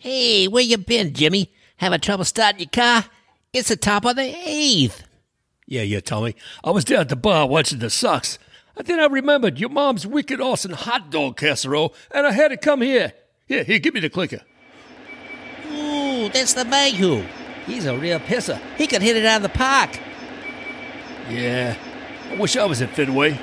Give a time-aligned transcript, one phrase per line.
[0.00, 1.52] Hey, where you been, Jimmy?
[1.76, 3.04] Having trouble starting your car?
[3.52, 5.06] It's the top of the eighth.
[5.66, 6.36] Yeah, yeah, Tommy.
[6.64, 8.38] I was down at the bar watching the Sox.
[8.78, 12.56] And then I remembered your mom's wicked awesome hot dog casserole, and I had to
[12.56, 13.12] come here.
[13.44, 14.40] Here, here, give me the clicker.
[15.70, 17.28] Ooh, that's LeMahieu.
[17.66, 18.58] He's a real pisser.
[18.78, 20.00] He could hit it out of the park.
[21.28, 21.76] Yeah,
[22.30, 23.38] I wish I was at Fenway.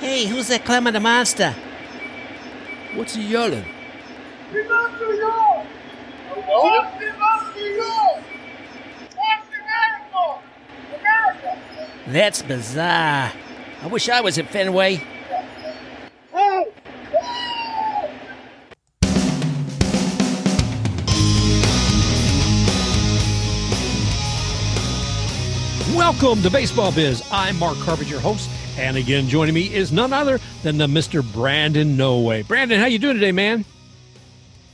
[0.00, 1.54] Hey, who's that climbing the monster?
[2.96, 3.64] What's he yelling?
[4.52, 5.66] We love New York!
[6.34, 8.24] We love New York!
[10.90, 11.60] America!
[12.06, 13.30] That's bizarre.
[13.82, 15.02] I wish I was at Fenway.
[16.32, 16.72] Hey!
[25.94, 27.22] Welcome to Baseball Biz.
[27.30, 31.22] I'm Mark Carpenter, host, and again joining me is none other than the Mr.
[31.34, 32.44] Brandon No Way.
[32.44, 33.66] Brandon, how you doing today, man?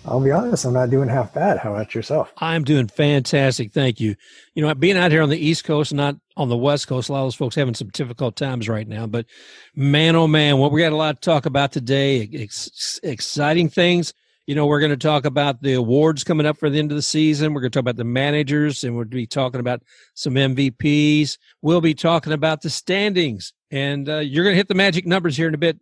[0.07, 1.59] I'll be honest, I'm not doing half bad.
[1.59, 2.31] How about yourself?
[2.39, 4.17] I'm doing fantastic, thank you.
[4.55, 7.13] You know, being out here on the East Coast, not on the West Coast, a
[7.13, 9.07] lot of those folks having some difficult times right now.
[9.07, 9.27] But
[9.75, 12.29] man, oh man, what we got a lot to talk about today.
[12.35, 14.13] Ex- exciting things.
[14.47, 16.97] You know, we're going to talk about the awards coming up for the end of
[16.97, 17.55] the season.
[17.55, 19.83] We're going to talk about the managers and we'll be talking about
[20.13, 21.39] some MVPs.
[21.63, 25.39] We'll be talking about the standings and uh, you're going to hit the magic numbers
[25.39, 25.81] here in a bit.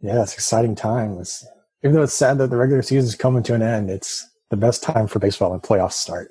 [0.00, 1.46] Yeah, it's exciting times.
[1.84, 4.56] Even though it's sad that the regular season is coming to an end, it's the
[4.56, 6.30] best time for baseball when playoffs start.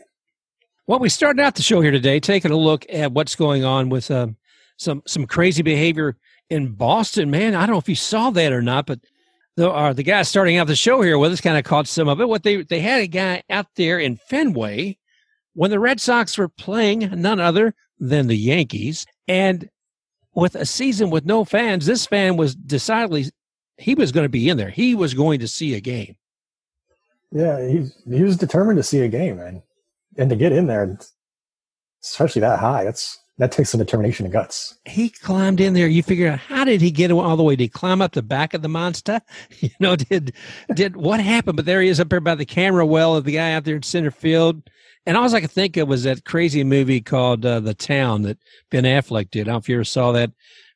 [0.87, 3.89] Well, we started out the show here today taking a look at what's going on
[3.89, 4.35] with um,
[4.77, 6.17] some some crazy behavior
[6.49, 7.29] in Boston.
[7.29, 8.99] Man, I don't know if you saw that or not, but
[9.55, 12.07] the uh, the guy starting out the show here with us kind of caught some
[12.07, 12.27] of it.
[12.27, 14.97] What they they had a guy out there in Fenway
[15.53, 19.69] when the Red Sox were playing none other than the Yankees, and
[20.33, 23.29] with a season with no fans, this fan was decidedly
[23.77, 24.69] he was going to be in there.
[24.69, 26.15] He was going to see a game.
[27.31, 29.61] Yeah, he he was determined to see a game, and
[30.17, 30.99] and to get in there,
[32.03, 34.77] especially that high, that's that takes some determination and guts.
[34.85, 35.87] He climbed in there.
[35.87, 37.55] You figure out how did he get all the way?
[37.55, 39.21] Did he climb up the back of the monster?
[39.59, 40.33] You know, did
[40.75, 41.55] did what happened?
[41.55, 43.77] But there he is up there by the camera well of the guy out there
[43.77, 44.69] in center field.
[45.05, 48.37] And all I could think of was that crazy movie called uh, The Town that
[48.69, 49.41] Ben Affleck did.
[49.41, 50.31] I don't know if you ever saw that,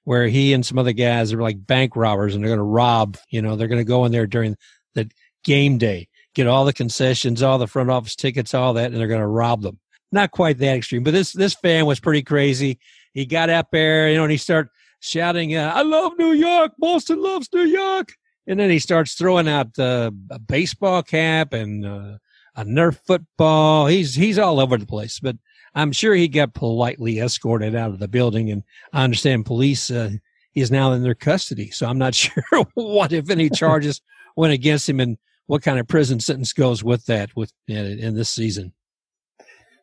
[0.07, 3.17] where he and some other guys are like bank robbers and they're going to rob.
[3.29, 4.55] You know, they're going to go in there during
[4.93, 5.09] the
[5.43, 9.07] game day, get all the concessions, all the front office tickets, all that, and they're
[9.07, 9.79] going to rob them
[10.11, 12.79] not quite that extreme, but this this fan was pretty crazy.
[13.13, 14.69] He got up there, you know, and he started
[14.99, 16.73] shouting, uh, "I love New York.
[16.77, 18.13] Boston loves New York."
[18.45, 22.17] And then he starts throwing out uh, a baseball cap and uh,
[22.55, 23.87] a Nerf football.
[23.87, 25.35] He's he's all over the place, but
[25.77, 28.49] I'm sure he got politely escorted out of the building.
[28.49, 30.09] And I understand police uh,
[30.55, 32.43] is now in their custody, so I'm not sure
[32.73, 34.01] what if any charges
[34.35, 38.29] went against him and what kind of prison sentence goes with that with in this
[38.29, 38.73] season.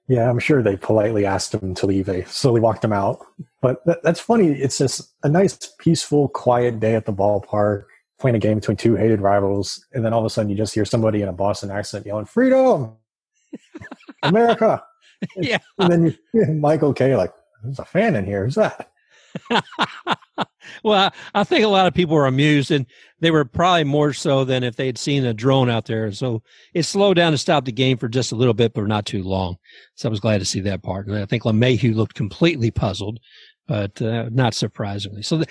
[0.09, 2.06] Yeah, I'm sure they politely asked him to leave.
[2.06, 3.25] They slowly walked him out.
[3.62, 4.49] But that, that's funny.
[4.49, 7.84] It's just a nice, peaceful, quiet day at the ballpark,
[8.19, 9.82] playing a game between two hated rivals.
[9.93, 12.26] And then all of a sudden you just hear somebody in a Boston accent yelling,
[12.26, 12.97] Freedom!
[14.22, 14.82] America!
[15.36, 15.58] yeah.
[15.78, 18.44] And then you, Michael Kay, like, there's a fan in here.
[18.44, 18.90] Who's that?
[20.84, 22.86] well, I think a lot of people were amused, and
[23.20, 26.12] they were probably more so than if they had seen a drone out there.
[26.12, 26.42] So
[26.72, 29.22] it slowed down to stop the game for just a little bit, but not too
[29.22, 29.56] long.
[29.94, 31.06] So I was glad to see that part.
[31.06, 33.18] And I think LeMahieu looked completely puzzled,
[33.66, 35.22] but uh, not surprisingly.
[35.22, 35.42] So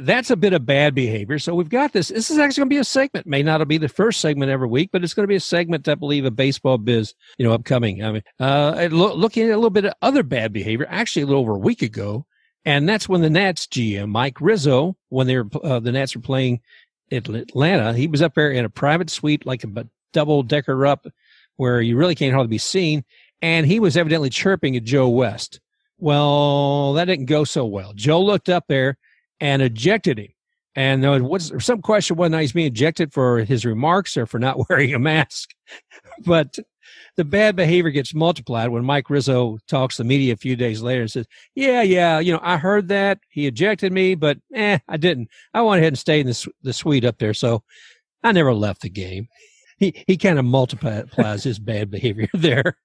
[0.00, 1.38] that's a bit of bad behavior.
[1.38, 2.08] So we've got this.
[2.08, 3.26] This is actually going to be a segment.
[3.26, 5.88] May not be the first segment every week, but it's going to be a segment,
[5.88, 8.04] I believe, of baseball biz, you know, upcoming.
[8.04, 11.40] I mean, uh, looking at a little bit of other bad behavior, actually a little
[11.40, 12.26] over a week ago.
[12.64, 16.20] And that's when the Nats GM, Mike Rizzo, when they were, uh, the Nats were
[16.20, 16.60] playing
[17.10, 21.06] Atlanta, he was up there in a private suite, like a double decker up
[21.56, 23.04] where you really can't hardly be seen.
[23.40, 25.60] And he was evidently chirping at Joe West.
[25.98, 27.92] Well, that didn't go so well.
[27.94, 28.98] Joe looked up there
[29.40, 30.28] and ejected him.
[30.76, 34.38] And there was some question whether or he's being ejected for his remarks or for
[34.38, 35.50] not wearing a mask.
[36.24, 36.56] but
[37.16, 40.80] the bad behavior gets multiplied when Mike Rizzo talks to the media a few days
[40.80, 44.78] later and says, "Yeah, yeah, you know, I heard that he ejected me, but eh,
[44.88, 45.28] I didn't.
[45.52, 47.64] I went ahead and stayed in the the suite up there, so
[48.22, 49.26] I never left the game."
[49.78, 52.78] He he kind of multiplies his bad behavior there.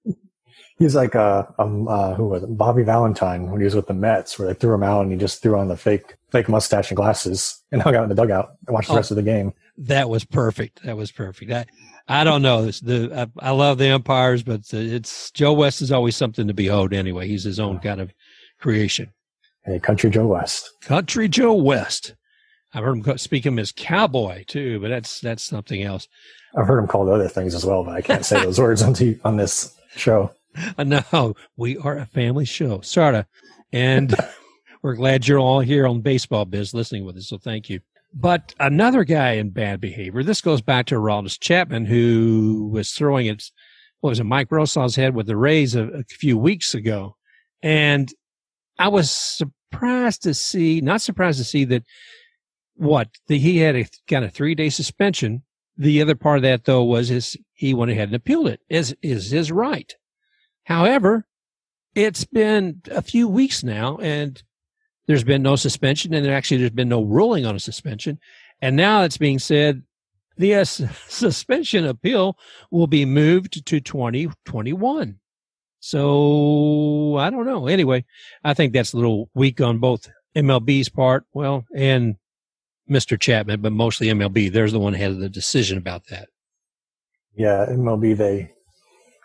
[0.78, 2.58] He's like uh, um uh, who was it?
[2.58, 5.18] Bobby Valentine when he was with the Mets, where they threw him out and he
[5.18, 8.56] just threw on the fake fake mustache and glasses and hung out in the dugout
[8.68, 9.54] and watched the oh, rest of the game.
[9.78, 10.84] That was perfect.
[10.84, 11.52] That was perfect.
[11.52, 11.66] I,
[12.08, 12.66] I don't know.
[12.66, 16.54] It's the I, I, love the umpires, but it's Joe West is always something to
[16.54, 16.94] behold.
[16.94, 18.14] Anyway, he's his own kind of
[18.60, 19.14] creation.
[19.66, 20.70] Hey, Country Joe West.
[20.82, 22.16] Country Joe West.
[22.74, 26.08] I've heard him speak him as cowboy too, but that's that's something else.
[26.56, 28.94] I've heard him called other things as well, but I can't say those words on
[28.94, 30.32] t- on this show.
[30.78, 33.28] No, we are a family show, sorta,
[33.72, 34.16] and
[34.84, 37.30] we're glad you're all here on Baseball Biz listening with us.
[37.30, 37.80] So thank you.
[38.14, 40.24] But another guy in bad behavior.
[40.24, 43.44] This goes back to Aroldis Chapman, who was throwing it.
[44.02, 47.16] What was it, Mike Brosseau's head with the Rays a, a few weeks ago,
[47.62, 48.14] and
[48.78, 51.84] I was surprised to see, not surprised to see that
[52.76, 55.44] what the, he had a kind of three day suspension.
[55.78, 58.96] The other part of that though was his he went ahead and appealed it is
[59.02, 59.96] is his right.
[60.64, 61.26] However,
[61.96, 64.42] it's been a few weeks now and
[65.08, 68.20] there's been no suspension and there actually there's been no ruling on a suspension.
[68.62, 69.84] And now it's being said
[70.38, 70.64] the uh,
[71.08, 72.38] suspension appeal
[72.72, 75.20] will be moved to 2021.
[75.80, 77.68] So I don't know.
[77.68, 78.06] Anyway,
[78.44, 82.16] I think that's a little weak on both MLB's part, well, and
[82.90, 83.20] Mr.
[83.20, 84.52] Chapman, but mostly MLB.
[84.52, 86.30] There's the one that has the decision about that.
[87.36, 88.53] Yeah, MLB, they,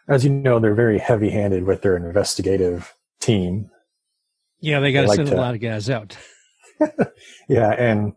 [0.09, 3.71] as you know, they're very heavy handed with their investigative team.
[4.61, 6.17] Yeah, they got to like send to- a lot of guys out.
[7.49, 8.13] Yeah, and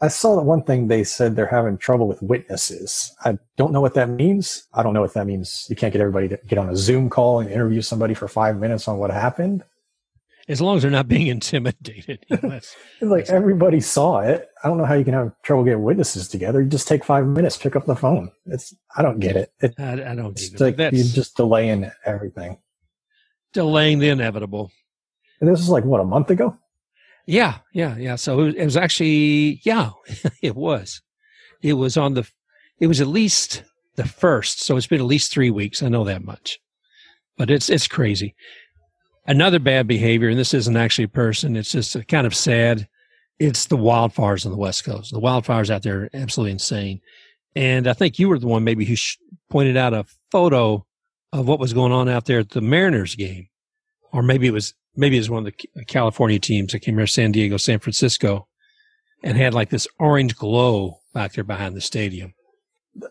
[0.00, 3.14] I saw that one thing they said they're having trouble with witnesses.
[3.24, 4.66] I don't know what that means.
[4.72, 7.10] I don't know what that means you can't get everybody to get on a Zoom
[7.10, 9.62] call and interview somebody for five minutes on what happened.
[10.48, 12.24] As long as they're not being intimidated.
[12.28, 12.76] Yes.
[13.00, 14.48] It's like everybody saw it.
[14.62, 16.62] I don't know how you can have trouble getting witnesses together.
[16.62, 18.30] You just take five minutes, pick up the phone.
[18.46, 19.52] It's I don't get it.
[19.60, 22.58] It- I, I don't It's like That's you're just delaying everything.
[23.52, 24.70] delaying the inevitable.
[25.40, 26.56] And this was like what a month ago.
[27.26, 28.14] Yeah, yeah, yeah.
[28.16, 29.90] So it was, it was actually, yeah,
[30.42, 31.02] it was.
[31.60, 32.28] It was on the,
[32.78, 33.64] it was at least
[33.96, 34.60] the first.
[34.62, 35.82] So it's been at least three weeks.
[35.82, 36.60] I know that much,
[37.36, 38.34] but it's, it's crazy.
[39.26, 41.56] Another bad behavior, and this isn't actually a person.
[41.56, 42.88] It's just kind of sad.
[43.38, 45.12] It's the wildfires on the West Coast.
[45.12, 47.00] The wildfires out there are absolutely insane.
[47.56, 49.18] And I think you were the one maybe who sh-
[49.50, 50.86] pointed out a photo
[51.32, 53.48] of what was going on out there at the Mariners game,
[54.12, 56.72] or maybe it was maybe it was one of the uh, California teams.
[56.72, 58.46] that came here, San Diego, San Francisco,
[59.22, 62.34] and had like this orange glow back there behind the stadium.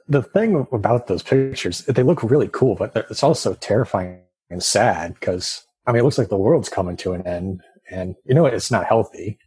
[0.07, 5.13] The thing about those pictures, they look really cool, but it's also terrifying and sad
[5.15, 8.46] because I mean, it looks like the world's coming to an end, and you know
[8.46, 9.38] it's not healthy.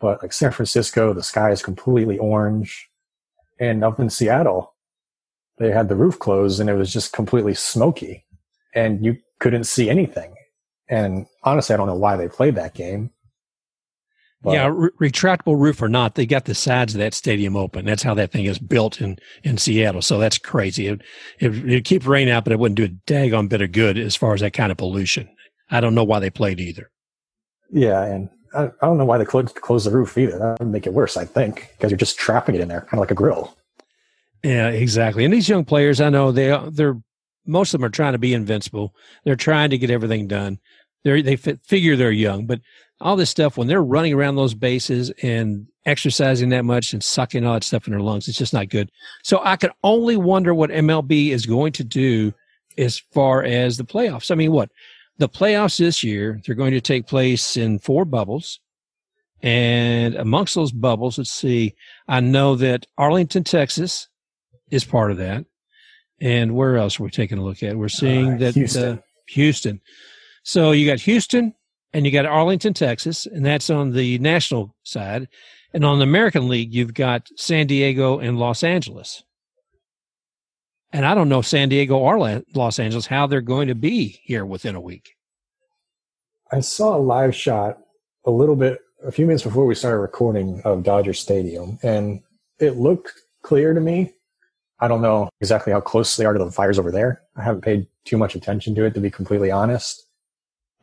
[0.00, 2.88] But like San Francisco, the sky is completely orange,
[3.58, 4.74] and up in Seattle,
[5.58, 8.24] they had the roof closed and it was just completely smoky,
[8.74, 10.34] and you couldn't see anything.
[10.88, 13.10] And honestly, I don't know why they played that game.
[14.42, 17.84] But- yeah, re- retractable roof or not, they got the sides of that stadium open.
[17.84, 20.02] That's how that thing is built in in Seattle.
[20.02, 20.86] So that's crazy.
[20.86, 21.02] It
[21.38, 24.16] it it'd keep rain out, but it wouldn't do a daggone bit of good as
[24.16, 25.28] far as that kind of pollution.
[25.70, 26.90] I don't know why they played either.
[27.70, 30.38] Yeah, and I, I don't know why they closed, closed the roof either.
[30.38, 32.94] That would make it worse, I think, because you're just trapping it in there, kind
[32.94, 33.56] of like a grill.
[34.42, 35.24] Yeah, exactly.
[35.24, 36.96] And these young players, I know they they're
[37.46, 38.94] most of them are trying to be invincible.
[39.24, 40.58] They're trying to get everything done.
[41.04, 42.60] They they fi- figure they're young, but
[43.00, 47.44] all this stuff when they're running around those bases and exercising that much and sucking
[47.46, 48.90] all that stuff in their lungs, it's just not good.
[49.22, 52.34] So I can only wonder what MLB is going to do
[52.76, 54.30] as far as the playoffs.
[54.30, 54.70] I mean, what
[55.20, 56.40] the playoffs this year?
[56.44, 58.58] They're going to take place in four bubbles.
[59.42, 61.74] And amongst those bubbles, let's see,
[62.08, 64.08] I know that Arlington, Texas
[64.70, 65.44] is part of that.
[66.20, 67.76] And where else are we taking a look at?
[67.76, 68.98] We're seeing Uh, that Houston.
[68.98, 69.80] Uh, Houston.
[70.42, 71.54] So you got Houston
[71.92, 75.28] and you got Arlington, Texas, and that's on the national side.
[75.72, 79.22] And on the American League, you've got San Diego and Los Angeles.
[80.92, 84.44] And I don't know San Diego or Los Angeles how they're going to be here
[84.44, 85.16] within a week.
[86.50, 87.78] I saw a live shot
[88.24, 92.20] a little bit a few minutes before we started recording of Dodger Stadium, and
[92.58, 94.12] it looked clear to me.
[94.80, 97.22] I don't know exactly how close they are to the fires over there.
[97.36, 100.06] I haven't paid too much attention to it, to be completely honest.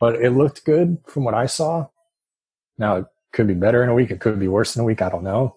[0.00, 1.88] But it looked good from what I saw.
[2.78, 4.10] Now, it could be better in a week.
[4.10, 5.02] It could be worse in a week.
[5.02, 5.56] I don't know.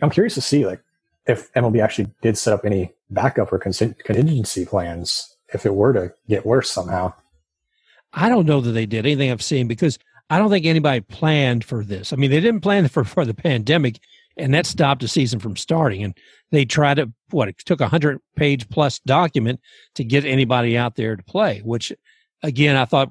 [0.00, 0.80] I'm curious to see, like,
[1.26, 5.92] if MLB actually did set up any backup or contin- contingency plans if it were
[5.92, 7.12] to get worse somehow.
[8.12, 9.98] I don't know that they did anything I've seen because
[10.30, 12.12] I don't think anybody planned for this.
[12.12, 13.98] I mean, they didn't plan for, for the pandemic
[14.36, 16.04] and that stopped the season from starting.
[16.04, 16.16] And
[16.50, 19.60] they tried to, what, it took a hundred page plus document
[19.94, 21.92] to get anybody out there to play, which
[22.42, 23.10] again, I thought,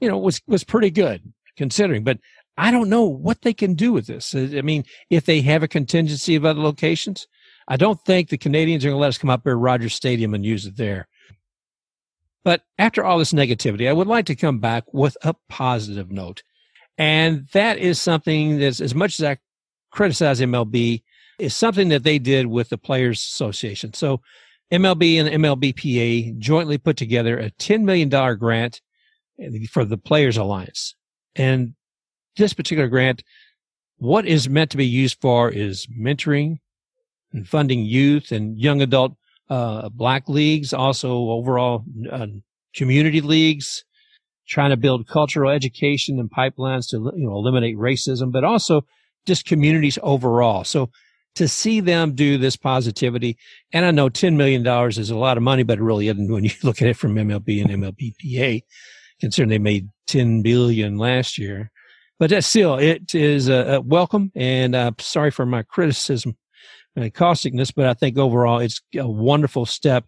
[0.00, 2.18] you know, was, was pretty good considering, but
[2.56, 4.34] I don't know what they can do with this.
[4.34, 7.26] I mean, if they have a contingency of other locations,
[7.68, 9.94] I don't think the Canadians are going to let us come up here to Rogers
[9.94, 11.08] Stadium and use it there.
[12.44, 16.42] But after all this negativity, I would like to come back with a positive note.
[16.96, 19.38] And that is something that's as much as I
[19.90, 21.02] criticize MLB,
[21.38, 23.92] is something that they did with the Players Association.
[23.92, 24.22] So
[24.72, 28.08] MLB and MLBPA jointly put together a $10 million
[28.38, 28.80] grant
[29.40, 30.94] eh, for the Players Alliance.
[31.34, 31.74] And
[32.36, 33.22] this particular grant,
[33.98, 36.58] what is meant to be used for is mentoring
[37.32, 39.14] and funding youth and young adult
[39.48, 42.26] uh, black leagues, also overall uh,
[42.74, 43.84] community leagues,
[44.48, 48.84] trying to build cultural education and pipelines to you know eliminate racism, but also
[49.26, 50.64] just communities overall.
[50.64, 50.90] So
[51.36, 53.36] to see them do this positivity,
[53.72, 56.44] and I know $10 million is a lot of money, but it really isn't when
[56.44, 58.62] you look at it from MLB and MLBPA,
[59.20, 61.70] considering they made 10 billion last year.
[62.18, 66.36] But still, it is a, a welcome and uh, sorry for my criticism
[66.94, 70.06] and causticness, but I think overall it's a wonderful step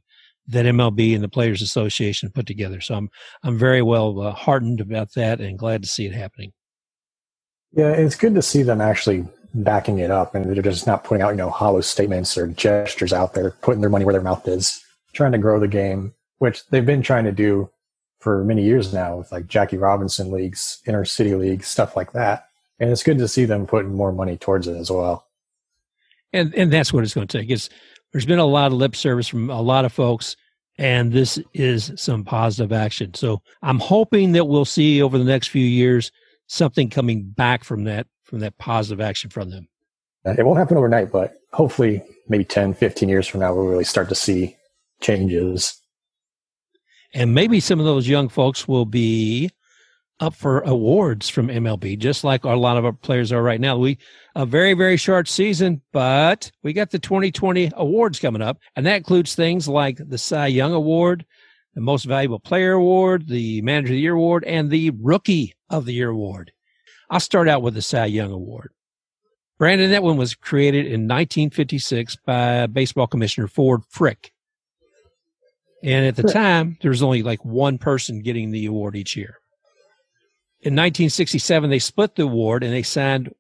[0.49, 2.81] that MLB and the Players Association put together.
[2.81, 3.11] So I'm,
[3.43, 6.53] I'm very well uh, heartened about that and glad to see it happening.
[7.73, 11.23] Yeah, it's good to see them actually backing it up and they're just not putting
[11.23, 14.49] out, you know, hollow statements or gestures out there, putting their money where their mouth
[14.49, 17.69] is, trying to grow the game, which they've been trying to do
[18.19, 22.49] for many years now with like Jackie Robinson leagues, inner city leagues, stuff like that.
[22.81, 25.27] And it's good to see them putting more money towards it as well.
[26.33, 27.51] And and that's what it's going to take.
[27.51, 27.69] It's
[28.13, 30.37] there's been a lot of lip service from a lot of folks,
[30.77, 33.15] and this is some positive action.
[33.15, 36.13] So I'm hoping that we'll see over the next few years
[36.47, 39.69] something coming back from that from that positive action from them.
[40.27, 43.85] Uh, it won't happen overnight, but hopefully maybe 10, 15 years from now, we'll really
[43.85, 44.57] start to see
[45.01, 45.81] changes.
[47.15, 49.51] And maybe some of those young folks will be
[50.21, 53.77] up for awards from MLB, just like a lot of our players are right now.
[53.79, 53.99] We
[54.35, 58.97] a very very short season, but we got the 2020 awards coming up, and that
[58.97, 61.25] includes things like the Cy Young Award,
[61.75, 65.85] the Most Valuable Player Award, the Manager of the Year Award, and the Rookie of
[65.85, 66.53] the Year Award.
[67.11, 68.73] I'll start out with the Cy Young Award.
[69.59, 74.33] Brandon, that one was created in 1956 by baseball commissioner Ford Frick.
[75.83, 79.39] And at the time, there was only like one person getting the award each year.
[80.61, 83.33] In 1967, they split the award and they signed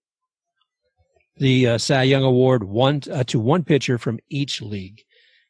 [1.36, 5.02] the uh, Cy Young Award one uh, to one pitcher from each league.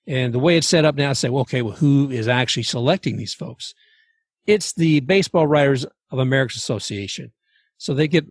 [0.07, 3.18] And the way it's set up now, say, well, okay, well, who is actually selecting
[3.18, 3.75] these folks?
[4.47, 7.33] It's the Baseball Writers of America Association.
[7.76, 8.26] So they get,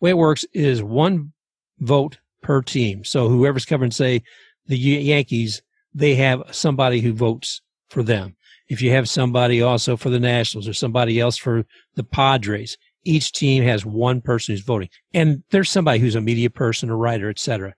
[0.00, 1.32] way it works is one
[1.78, 3.04] vote per team.
[3.04, 4.22] So whoever's covering, say,
[4.66, 5.62] the Yankees,
[5.94, 7.62] they have somebody who votes
[7.92, 8.36] for them.
[8.68, 13.32] If you have somebody also for the Nationals or somebody else for the Padres, each
[13.32, 14.88] team has one person who's voting.
[15.12, 17.74] And there's somebody who's a media person, a writer, etc.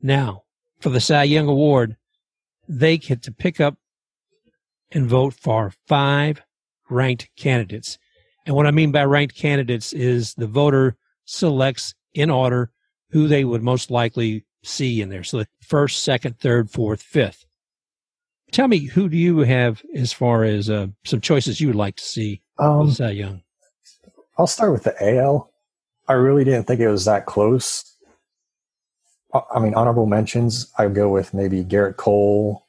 [0.00, 0.44] Now,
[0.80, 1.96] for the Cy Young Award,
[2.68, 3.76] they get to pick up
[4.92, 6.42] and vote for five
[6.88, 7.98] ranked candidates.
[8.46, 12.70] And what I mean by ranked candidates is the voter selects in order
[13.10, 15.24] who they would most likely see in there.
[15.24, 17.44] So the first, second, third, fourth, fifth.
[18.52, 21.96] Tell me, who do you have as far as uh, some choices you would like
[21.96, 23.42] to see um, Cy Young?
[24.38, 25.52] I'll start with the AL.
[26.08, 27.96] I really didn't think it was that close.
[29.54, 32.66] I mean, honorable mentions, I would go with maybe Gerrit Cole,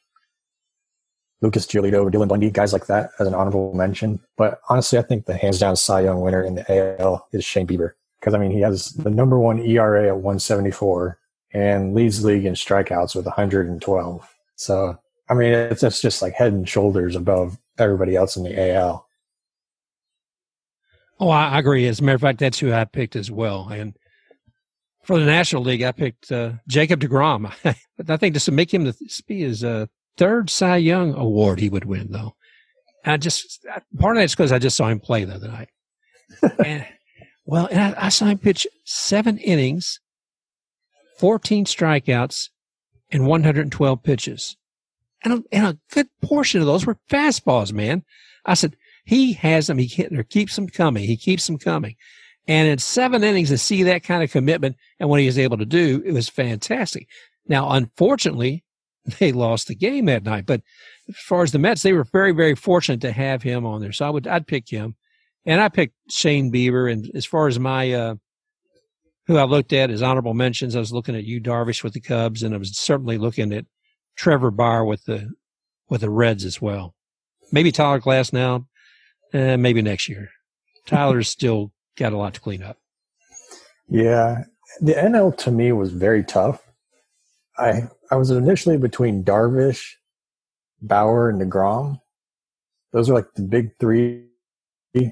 [1.42, 4.20] Lucas Giolito, Dylan Bundy, guys like that as an honorable mention.
[4.38, 7.66] But honestly, I think the hands down Cy Young winner in the AL is Shane
[7.66, 7.94] Bieber.
[8.20, 11.18] Because, I mean, he has the number one ERA at 174
[11.54, 14.36] and leads league in strikeouts with 112.
[14.56, 15.00] So,
[15.32, 19.08] I mean, it's, it's just like head and shoulders above everybody else in the AL.
[21.22, 21.88] Oh, I agree.
[21.88, 23.70] As a matter of fact, that's who I picked as well.
[23.70, 23.96] And
[25.04, 27.50] for the National League, I picked uh, Jacob DeGrom.
[27.64, 29.86] but I think just to make him the, be his uh,
[30.18, 32.36] third Cy Young award he would win, though.
[33.06, 33.66] And I just
[34.00, 35.70] part of that's because I just saw him play the other night.
[36.66, 36.86] and
[37.46, 40.02] well, and I, I saw him pitch seven innings,
[41.18, 42.50] fourteen strikeouts,
[43.12, 44.58] and one hundred and twelve pitches,
[45.24, 47.72] and a, and a good portion of those were fastballs.
[47.74, 48.04] Man,
[48.46, 48.76] I said
[49.06, 49.78] he has them.
[49.78, 51.04] He keeps them coming.
[51.04, 51.96] He keeps them coming.
[52.48, 55.58] And in seven innings to see that kind of commitment and what he was able
[55.58, 57.08] to do, it was fantastic.
[57.48, 58.64] Now, unfortunately,
[59.20, 60.46] they lost the game that night.
[60.46, 60.62] But
[61.10, 63.92] as far as the Mets, they were very, very fortunate to have him on there.
[63.92, 64.96] So I would, I'd pick him.
[65.46, 66.92] And I picked Shane Bieber.
[66.92, 68.16] And as far as my, uh,
[69.28, 72.02] who I looked at as honorable mentions, I was looking at Yu Darvish with the
[72.02, 73.66] Cubs, and I was certainly looking at
[74.16, 75.32] Trevor Bauer with the
[75.90, 76.96] with the Reds as well.
[77.52, 78.66] Maybe Tyler Glasnow,
[79.34, 80.30] eh, maybe next year.
[80.86, 82.78] Tyler's still got a lot to clean up.
[83.88, 84.44] Yeah,
[84.80, 86.62] the NL to me was very tough.
[87.58, 89.94] I I was initially between Darvish,
[90.82, 92.00] Bauer, and Degrom.
[92.94, 94.26] Those are like the big three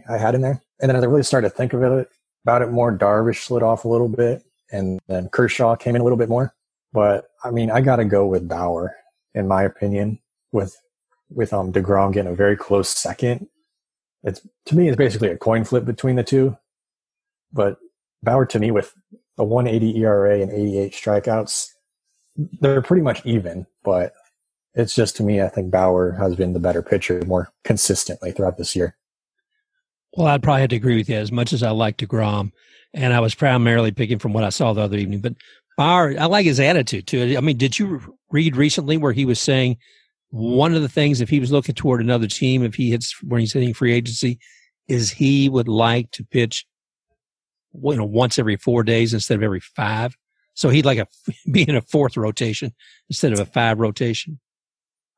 [0.10, 0.62] I had in there.
[0.82, 2.10] And then as I really started to think it
[2.44, 6.04] about it more, Darvish slid off a little bit, and then Kershaw came in a
[6.04, 6.54] little bit more.
[6.92, 8.96] But I mean, I got to go with Bauer,
[9.34, 10.20] in my opinion,
[10.52, 10.80] with
[11.30, 13.48] with um Degrom getting a very close second.
[14.24, 16.58] It's to me, it's basically a coin flip between the two.
[17.54, 17.78] But
[18.24, 18.94] Bauer, to me, with
[19.38, 21.70] a 180 ERA and 88 strikeouts,
[22.60, 23.66] they're pretty much even.
[23.84, 24.14] But
[24.74, 28.58] it's just to me, I think Bauer has been the better pitcher more consistently throughout
[28.58, 28.96] this year.
[30.14, 32.52] Well, I'd probably have to agree with you as much as I like DeGrom.
[32.94, 35.22] And I was primarily picking from what I saw the other evening.
[35.22, 35.36] But
[35.80, 37.36] I like his attitude too.
[37.38, 39.78] I mean, did you read recently where he was saying
[40.32, 43.40] one of the things if he was looking toward another team, if he hits when
[43.40, 44.40] he's hitting free agency,
[44.88, 46.66] is he would like to pitch,
[47.74, 50.16] you know, once every four days instead of every five.
[50.54, 51.08] So he'd like a
[51.52, 52.74] be in a fourth rotation
[53.10, 54.40] instead of a five rotation.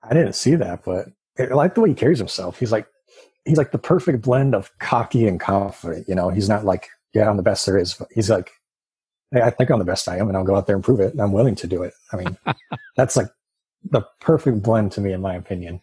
[0.03, 1.07] I didn't see that, but
[1.39, 2.59] I like the way he carries himself.
[2.59, 2.87] He's like
[3.45, 6.07] he's like the perfect blend of cocky and confident.
[6.07, 8.01] You know, he's not like, yeah, I'm the best there is.
[8.13, 8.51] He's like,
[9.33, 11.13] I think I'm the best I am, and I'll go out there and prove it.
[11.13, 11.93] And I'm willing to do it.
[12.11, 12.37] I mean,
[12.95, 13.27] that's like
[13.89, 15.81] the perfect blend to me, in my opinion.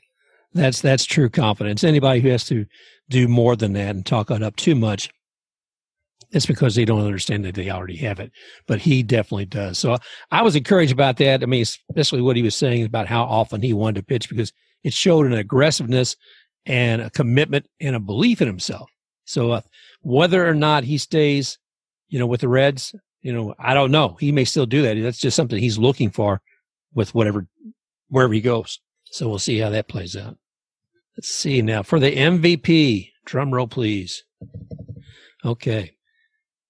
[0.54, 1.84] That's that's true confidence.
[1.84, 2.66] Anybody who has to
[3.08, 5.10] do more than that and talk it up too much,
[6.30, 8.32] it's because they don't understand that they already have it.
[8.66, 9.78] But he definitely does.
[9.78, 9.96] So
[10.30, 11.42] I was encouraged about that.
[11.42, 14.52] I mean, especially what he was saying about how often he wanted to pitch because
[14.84, 16.16] it showed an aggressiveness
[16.66, 18.90] and a commitment and a belief in himself.
[19.24, 19.60] So uh,
[20.02, 21.58] whether or not he stays,
[22.08, 24.16] you know, with the Reds, you know, I don't know.
[24.20, 24.94] He may still do that.
[24.94, 26.40] That's just something he's looking for
[26.94, 27.46] with whatever,
[28.08, 28.80] wherever he goes.
[29.04, 30.36] So we'll see how that plays out.
[31.16, 33.10] Let's see now for the MVP.
[33.24, 34.24] Drum roll, please.
[35.44, 35.94] Okay.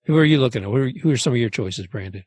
[0.07, 0.69] Who are you looking at?
[0.69, 2.25] Who are, who are some of your choices, Brandon?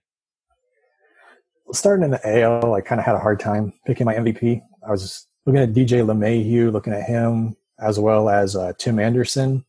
[1.71, 4.61] Starting in the AL, I kind of had a hard time picking my MVP.
[4.87, 9.65] I was looking at DJ LeMahieu, looking at him, as well as uh, Tim Anderson.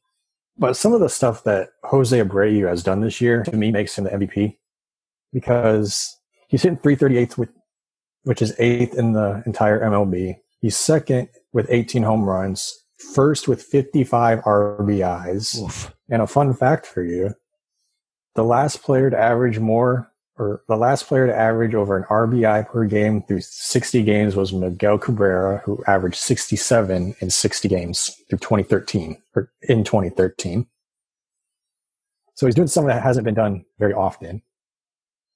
[0.59, 3.97] But some of the stuff that Jose Abreu has done this year to me makes
[3.97, 4.59] him the MVP
[5.33, 6.19] because
[6.49, 7.49] he's hitting 338th, with,
[8.25, 10.37] which is eighth in the entire MLB.
[10.61, 15.63] He's second with 18 home runs, first with 55 RBIs.
[15.63, 15.95] Oof.
[16.11, 17.35] And a fun fact for you
[18.35, 20.12] the last player to average more
[20.43, 24.53] or the last player to average over an RBI per game through 60 games was
[24.53, 30.67] Miguel Cabrera, who averaged 67 in 60 games through 2013 or in 2013.
[32.35, 34.43] So he's doing something that hasn't been done very often.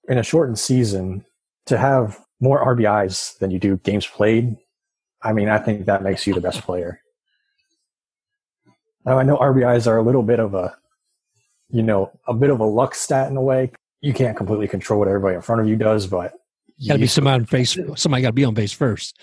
[0.08, 1.24] In a shortened season,
[1.66, 4.56] to have more RBIs than you do games played,
[5.22, 7.00] I mean, I think that makes you the best player.
[9.04, 10.76] Now, I know RBIs are a little bit of a,
[11.68, 14.98] you know, a bit of a luck stat in a way you can't completely control
[14.98, 16.34] what everybody in front of you does, but
[16.76, 17.78] you got to be somebody on base.
[17.96, 19.18] Somebody got to be on base first.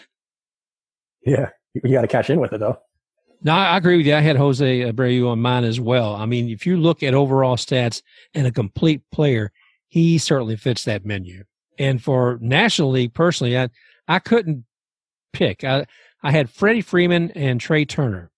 [1.25, 2.79] Yeah, you got to cash in with it though.
[3.43, 4.15] No, I agree with you.
[4.15, 6.15] I had Jose Abreu on mine as well.
[6.15, 8.01] I mean, if you look at overall stats
[8.33, 9.51] and a complete player,
[9.89, 11.43] he certainly fits that menu.
[11.77, 13.69] And for National League, personally, I
[14.07, 14.65] I couldn't
[15.33, 15.63] pick.
[15.63, 15.86] I
[16.23, 18.31] I had Freddie Freeman and Trea Turner,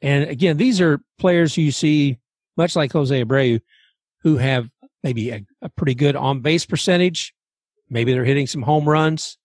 [0.00, 2.18] and again, these are players who you see
[2.56, 3.60] much like Jose Abreu,
[4.22, 4.70] who have
[5.02, 7.34] maybe a, a pretty good on base percentage.
[7.90, 9.38] Maybe they're hitting some home runs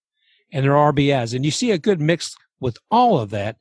[0.52, 1.34] and their RBIs.
[1.34, 3.58] And you see a good mix with all of that.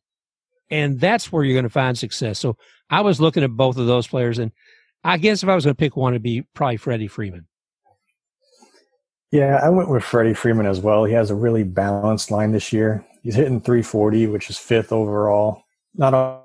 [0.70, 2.38] And that's where you're going to find success.
[2.38, 2.57] So
[2.88, 4.38] I was looking at both of those players.
[4.38, 4.52] And
[5.05, 7.46] I guess if I was going to pick one, it'd be probably Freddie Freeman.
[9.31, 11.05] Yeah, I went with Freddie Freeman as well.
[11.05, 13.05] He has a really balanced line this year.
[13.22, 15.62] He's hitting 340, which is fifth overall.
[15.94, 16.44] Not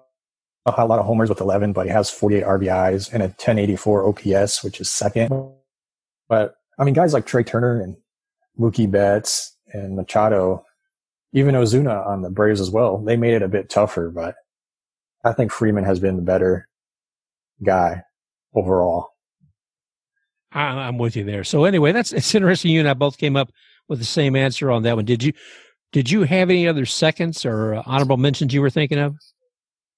[0.67, 4.63] a lot of homers with 11, but he has 48 RBIs and a 1084 OPS,
[4.63, 5.32] which is second.
[6.27, 7.95] But I mean, guys like Trea Turner and
[8.60, 10.63] Mookie Betts and Machado,
[11.34, 14.36] even Ozuna on the Braves as well, they made it a bit tougher, but
[15.23, 16.67] I think Freeman has been the better
[17.63, 18.03] guy
[18.53, 19.10] overall.
[20.51, 21.43] I'm with you there.
[21.43, 22.71] So anyway, that's it's interesting.
[22.71, 23.51] You and I both came up
[23.88, 25.06] with the same answer on that one.
[25.06, 25.34] Did you
[25.91, 29.15] did you have any other seconds or uh, honorable mentions you were thinking of?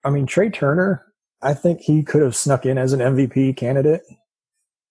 [0.03, 1.05] I mean, Trea Turner,
[1.41, 4.01] I think he could have snuck in as an MVP candidate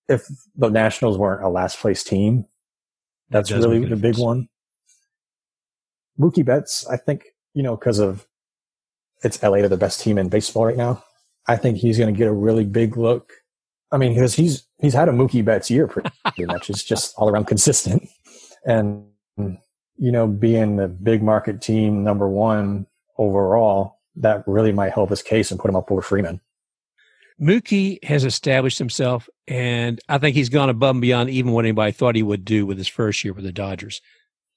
[0.08, 2.46] if the Nationals weren't a last place team.
[3.30, 4.48] That's really the big one.
[6.18, 8.26] Mookie Betts, I think, you know, because of
[9.22, 11.02] it's LA, they're the best team in baseball right now.
[11.46, 13.32] I think he's going to get a really big look.
[13.90, 16.68] I mean, because he's he's had a Mookie Betts year pretty, pretty much.
[16.68, 18.06] It's just all around consistent,
[18.66, 25.10] and you know, being the big market team number one overall, that really might help
[25.10, 26.40] his case and put him up over Freeman.
[27.40, 31.92] Mookie has established himself, and I think he's gone above and beyond even what anybody
[31.92, 34.00] thought he would do with his first year with the Dodgers.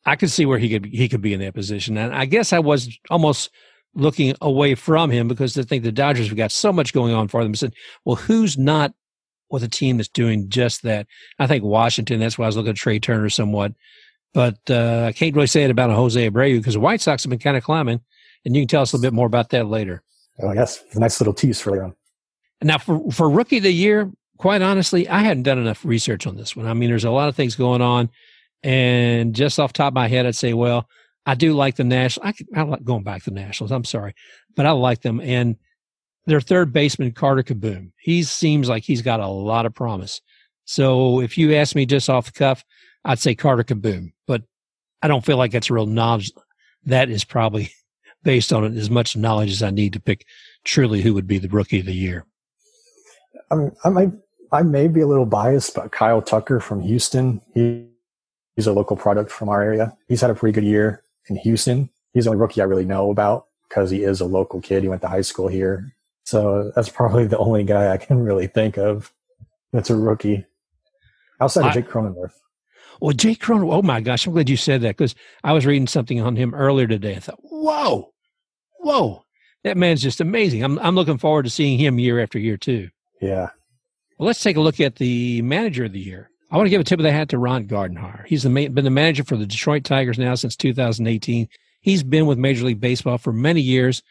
[0.05, 2.53] I could see where he could he could be in that position, and I guess
[2.53, 3.51] I was almost
[3.93, 7.27] looking away from him because I think the Dodgers have got so much going on
[7.27, 7.51] for them.
[7.51, 7.73] I said,
[8.05, 8.93] well, who's not
[9.49, 11.07] with a team that's doing just that?
[11.37, 12.19] I think Washington.
[12.19, 13.73] That's why I was looking at Trea Turner somewhat.
[14.33, 17.23] But uh, I can't really say it about a Jose Abreu because the White Sox
[17.23, 17.99] have been kind of climbing,
[18.45, 20.03] and you can tell us a little bit more about that later.
[20.41, 21.95] Oh, yes, a nice little tease for later on.
[22.63, 26.35] Now, for for rookie of the year, quite honestly, I hadn't done enough research on
[26.37, 26.67] this one.
[26.67, 28.09] I mean, there's a lot of things going on,
[28.63, 30.87] and just off top of my head, I'd say, well,
[31.25, 32.27] I do like the National.
[32.27, 33.71] I, I like going back to the Nationals.
[33.71, 34.13] I'm sorry,
[34.55, 35.19] but I like them.
[35.19, 35.55] And
[36.25, 40.21] their third baseman, Carter Kieboom, he seems like he's got a lot of promise.
[40.65, 42.63] So if you ask me just off the cuff,
[43.03, 44.43] I'd say Carter Kieboom, but
[45.01, 46.31] I don't feel like that's real knowledge.
[46.85, 47.71] That is probably
[48.23, 50.25] based on as much knowledge as I need to pick
[50.63, 52.25] truly who would be the rookie of the year.
[53.49, 54.11] I, mean, I might,
[54.51, 57.87] I may be a little biased, but Kyle Tucker from Houston, he,
[58.55, 59.95] he's a local product from our area.
[60.07, 61.89] He's had a pretty good year in Houston.
[62.13, 64.83] He's the only rookie I really know about because he is a local kid.
[64.83, 65.93] He went to high school here.
[66.25, 69.11] So that's probably the only guy I can really think of
[69.73, 70.45] that's a rookie
[71.39, 72.33] outside of Jake Cronenworth.
[73.01, 75.87] Well, Jake Cronenworth, oh my gosh, I'm glad you said that because I was reading
[75.87, 77.15] something on him earlier today.
[77.15, 78.13] I thought, whoa,
[78.77, 79.25] whoa,
[79.63, 80.63] that man's just amazing.
[80.63, 82.89] I'm, I'm looking forward to seeing him year after year, too.
[83.19, 83.49] Yeah.
[84.17, 86.29] Well, let's take a look at the manager of the year.
[86.51, 88.25] I want to give a tip of the hat to Ron Gardenhire.
[88.27, 91.47] He's the, been the manager for the Detroit Tigers now since 2018.
[91.79, 94.03] He's been with Major League Baseball for many years,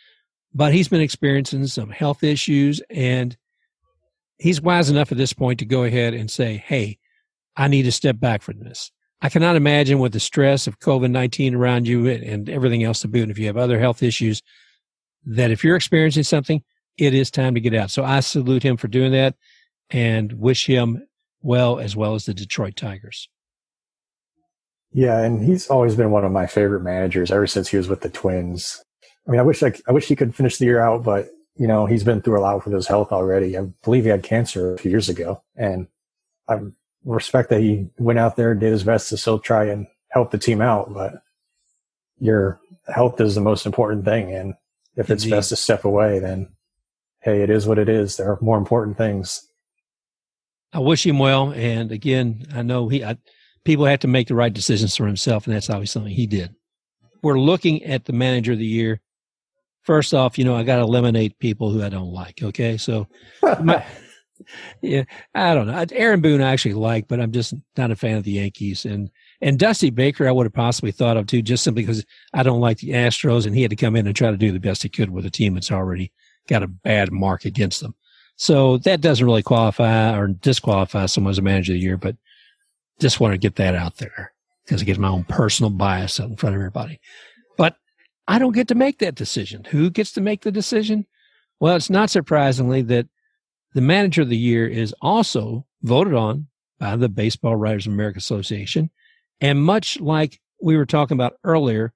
[0.55, 3.37] but he's been experiencing some health issues and
[4.39, 6.99] he's wise enough at this point to go ahead and say, Hey,
[7.57, 8.91] I need to step back from this.
[9.23, 13.09] I cannot imagine with the stress of COVID 19 around you and everything else to
[13.09, 13.23] boot.
[13.23, 14.43] And if you have other health issues,
[15.27, 16.63] that if you're experiencing something,
[16.97, 17.91] it is time to get out.
[17.91, 19.35] So I salute him for doing that
[19.91, 21.07] and wish him
[21.43, 23.29] well as well as the Detroit Tigers.
[24.93, 28.01] Yeah, and he's always been one of my favorite managers ever since he was with
[28.01, 28.83] the Twins.
[29.27, 31.67] I mean, I wish I, I wish he could finish the year out, but you
[31.67, 33.57] know he's been through a lot with his health already.
[33.57, 35.87] I believe he had cancer a few years ago, and
[36.49, 36.59] I
[37.05, 40.31] respect that he went out there and did his best to still try and help
[40.31, 40.93] the team out.
[40.93, 41.23] But
[42.19, 44.55] your health is the most important thing, and
[44.97, 45.13] if Indeed.
[45.13, 46.49] it's best to step away, then
[47.21, 48.17] hey, it is what it is.
[48.17, 49.47] There are more important things.
[50.73, 51.53] I wish him well.
[51.53, 53.19] And again, I know he, I,
[53.65, 56.55] people have to make the right decisions for himself, and that's obviously something he did.
[57.23, 59.01] We're looking at the manager of the year.
[59.83, 62.43] First off, you know, I got to eliminate people who I don't like.
[62.43, 62.77] Okay.
[62.77, 63.09] So,
[63.63, 63.85] my,
[64.83, 65.85] yeah, I don't know.
[65.93, 68.85] Aaron Boone I actually like, but I'm just not a fan of the Yankees.
[68.85, 72.43] And, and Dusty Baker, I would have possibly thought of too, just simply because I
[72.43, 74.61] don't like the Astros and he had to come in and try to do the
[74.61, 76.13] best he could with a team that's already
[76.49, 77.95] got a bad mark against them.
[78.37, 82.17] So that doesn't really qualify or disqualify someone as a manager of the year, but
[82.99, 84.33] just want to get that out there
[84.65, 87.01] because it gives my own personal bias out in front of everybody.
[87.57, 87.77] But
[88.29, 89.65] I don't get to make that decision.
[89.65, 91.07] Who gets to make the decision?
[91.61, 93.07] Well, it's not surprisingly that
[93.75, 98.19] the manager of the year is also voted on by the Baseball Writers of America
[98.19, 98.91] Association.
[99.41, 101.93] And much like we were talking about earlier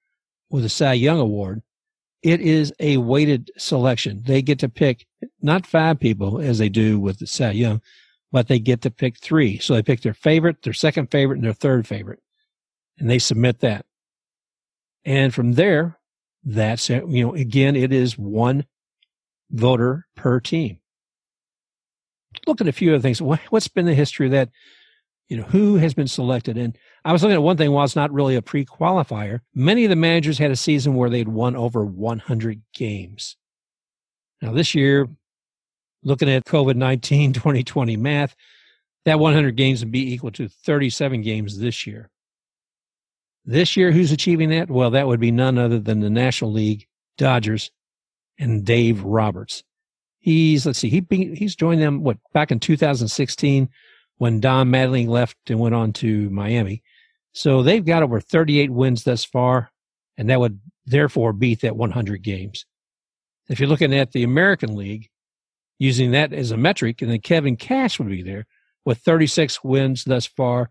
[0.50, 1.62] with the Cy Young Award,
[2.22, 4.22] it is a weighted selection.
[4.24, 5.06] They get to pick
[5.42, 7.82] not five people as they do with the Cy Young,
[8.32, 9.58] but they get to pick three.
[9.58, 12.20] So they pick their favorite, their second favorite, and their third favorite.
[12.98, 13.84] And they submit that.
[15.04, 15.98] And from there,
[16.44, 18.64] that's, you know, again, it is one
[19.50, 20.78] voter per team.
[22.46, 23.20] Look at a few other things.
[23.22, 24.50] What's been the history of that?
[25.28, 26.58] You know, who has been selected?
[26.58, 29.40] And I was looking at one thing while it's not really a pre qualifier.
[29.54, 33.36] Many of the managers had a season where they'd won over 100 games.
[34.42, 35.08] Now, this year,
[36.02, 38.36] looking at COVID 19 2020 math,
[39.04, 42.10] that 100 games would be equal to 37 games this year.
[43.46, 44.70] This year, who's achieving that?
[44.70, 46.86] Well, that would be none other than the National League
[47.18, 47.70] Dodgers
[48.38, 49.62] and Dave Roberts.
[50.24, 53.68] He's, let's see, he, he's joined them, what, back in 2016
[54.16, 56.82] when Don Mattingly left and went on to Miami.
[57.32, 59.70] So they've got over 38 wins thus far,
[60.16, 62.64] and that would therefore beat that 100 games.
[63.50, 65.10] If you're looking at the American League,
[65.78, 68.46] using that as a metric, and then Kevin Cash would be there
[68.86, 70.70] with 36 wins thus far.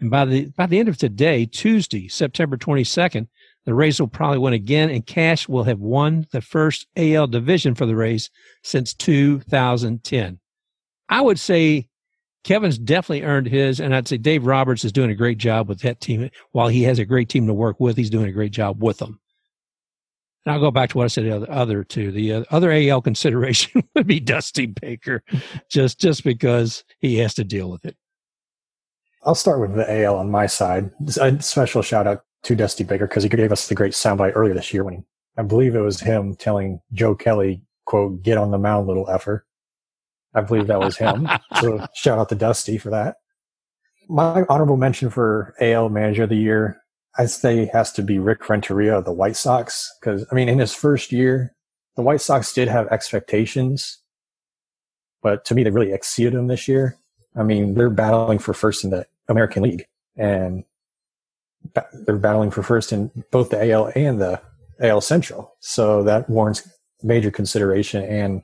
[0.00, 3.28] And by the by the end of today, Tuesday, September 22nd,
[3.70, 7.76] the Rays will probably win again, and Cash will have won the first AL division
[7.76, 8.28] for the Rays
[8.64, 10.40] since 2010.
[11.08, 11.86] I would say
[12.42, 15.82] Kevin's definitely earned his, and I'd say Dave Roberts is doing a great job with
[15.82, 16.30] that team.
[16.50, 18.98] While he has a great team to work with, he's doing a great job with
[18.98, 19.20] them.
[20.44, 22.10] And I'll go back to what I said the other, other two.
[22.10, 25.22] The uh, other AL consideration would be Dusty Baker,
[25.68, 27.96] just just because he has to deal with it.
[29.22, 30.90] I'll start with the AL on my side.
[31.20, 34.54] A special shout out to Dusty Baker because he gave us the great soundbite earlier
[34.54, 35.00] this year when he,
[35.36, 39.46] I believe it was him telling Joe Kelly, "quote Get on the mound, little effer."
[40.34, 41.28] I believe that was him.
[41.60, 43.16] so shout out to Dusty for that.
[44.08, 46.80] my honorable mention for AL Manager of the Year,
[47.18, 49.90] I say has to be Rick Renteria of the White Sox.
[50.00, 51.54] Because I mean, in his first year,
[51.96, 53.98] the White Sox did have expectations,
[55.22, 56.96] but to me, they really exceeded them this year.
[57.36, 60.64] I mean, they're battling for first in the American League, and
[61.92, 64.40] they're battling for first in both the AL and the
[64.80, 65.54] AL Central.
[65.60, 66.68] So that warrants
[67.02, 68.42] major consideration and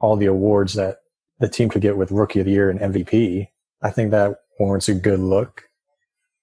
[0.00, 0.98] all the awards that
[1.40, 3.48] the team could get with Rookie of the Year and MVP.
[3.82, 5.64] I think that warrants a good look.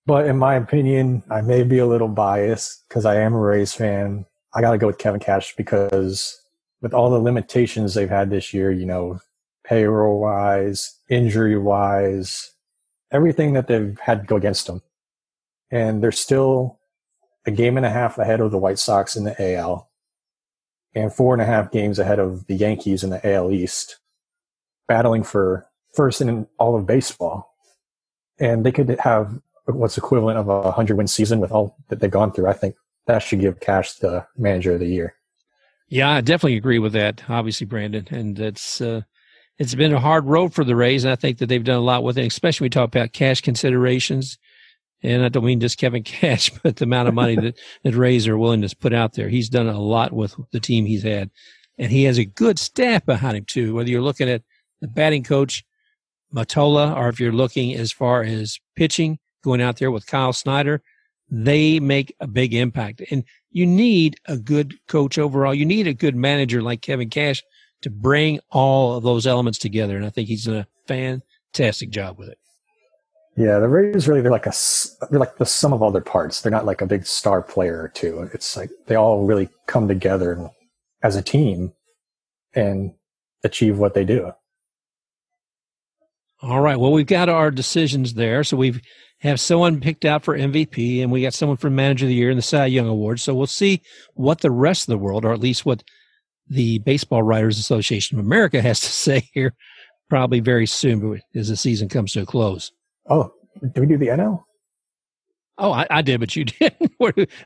[0.06, 3.74] But in my opinion, I may be a little biased because I am a Rays
[3.74, 4.26] fan.
[4.54, 6.40] I got to go with Kevin Cash because
[6.82, 9.20] with all the limitations they've had this year, you know,
[9.66, 12.52] payroll wise, injury wise,
[13.12, 14.82] everything that they've had go against them.
[15.72, 16.80] And they're still
[17.46, 19.90] a game and a half ahead of the White Sox in the AL
[20.96, 24.00] and four and a half games ahead of the Yankees in the AL East,
[24.88, 27.54] battling for first in all of baseball.
[28.40, 32.12] And they could have what's equivalent of a hundred win season with all that they've
[32.12, 32.48] gone through.
[32.48, 32.76] I think
[33.08, 35.16] that should give Cash the manager of the year.
[35.88, 37.24] Yeah, I definitely agree with that.
[37.30, 39.02] Obviously, Brandon, and it's uh,
[39.58, 41.82] it's been a hard road for the Rays, and I think that they've done a
[41.82, 42.26] lot with it.
[42.26, 44.38] Especially when we talk about cash considerations,
[45.04, 48.28] and I don't mean just Kevin Cash, but the amount of money that that Rays
[48.28, 49.30] are willing to put out there.
[49.30, 51.30] He's done a lot with the team he's had,
[51.78, 53.76] and he has a good staff behind him too.
[53.76, 54.44] Whether you're looking at
[54.82, 55.64] the batting coach
[56.34, 60.82] Mottola, or if you're looking as far as pitching, going out there with Kyle Snyder,
[61.30, 63.02] they make a big impact.
[63.12, 65.54] And you need a good coach overall.
[65.54, 67.44] You need a good manager like Kevin Cash
[67.84, 69.96] to bring all of those elements together.
[69.96, 72.40] And I think he's done a fantastic job with it.
[73.38, 74.54] Yeah, the Rays really they're like a
[75.10, 76.42] they're like the sum of all their parts.
[76.42, 78.30] They're not like a big star player or two.
[78.34, 80.50] It's like they all really come together
[81.04, 81.74] as a team
[82.54, 82.94] and
[83.44, 84.32] achieve what they do.
[86.42, 86.80] All right.
[86.80, 88.44] Well, we've got our decisions there.
[88.44, 88.82] So we've
[89.20, 92.30] have someone picked out for MVP and we got someone for manager of the year
[92.30, 93.20] in the Cy Young Award.
[93.20, 93.82] So we'll see
[94.14, 95.84] what the rest of the world, or at least what
[96.48, 99.56] the Baseball Writers Association of America has to say here
[100.10, 102.72] probably very soon as the season comes to a close.
[103.10, 104.44] Oh, did we do the NL?
[105.58, 106.92] Oh, I, I did, but you didn't.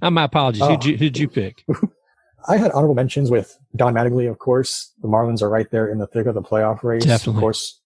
[0.02, 0.62] Uh, my apologies.
[0.62, 0.76] Oh.
[0.76, 1.64] Who did you pick?
[2.48, 4.94] I had honorable mentions with Don Mattingly, of course.
[5.02, 7.04] The Marlins are right there in the thick of the playoff race.
[7.04, 7.38] Definitely.
[7.38, 7.82] Of course,